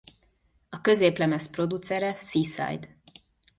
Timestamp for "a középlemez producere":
0.69-2.13